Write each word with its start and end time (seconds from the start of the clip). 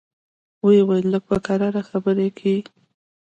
ويې 0.65 0.81
ويل 0.87 1.05
لږ 1.13 1.23
به 1.25 1.27
په 1.29 1.37
کراره 1.45 1.81
خبرې 1.89 2.27
کيې. 2.39 2.59